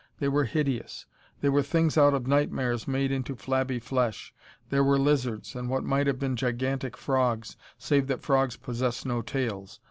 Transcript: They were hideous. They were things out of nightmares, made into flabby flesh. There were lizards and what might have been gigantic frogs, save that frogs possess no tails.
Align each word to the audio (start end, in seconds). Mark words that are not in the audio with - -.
They 0.17 0.29
were 0.29 0.45
hideous. 0.45 1.05
They 1.41 1.49
were 1.49 1.61
things 1.61 1.95
out 1.95 2.15
of 2.15 2.25
nightmares, 2.25 2.87
made 2.87 3.11
into 3.11 3.35
flabby 3.35 3.77
flesh. 3.77 4.33
There 4.71 4.83
were 4.83 4.97
lizards 4.97 5.53
and 5.55 5.69
what 5.69 5.83
might 5.83 6.07
have 6.07 6.17
been 6.17 6.35
gigantic 6.35 6.97
frogs, 6.97 7.55
save 7.77 8.07
that 8.07 8.23
frogs 8.23 8.57
possess 8.57 9.05
no 9.05 9.21
tails. 9.21 9.79